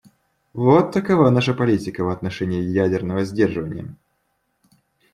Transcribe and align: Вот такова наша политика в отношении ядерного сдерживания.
Вот 0.53 0.91
такова 0.91 1.29
наша 1.29 1.53
политика 1.53 2.03
в 2.03 2.09
отношении 2.09 2.59
ядерного 2.59 3.23
сдерживания. 3.23 3.95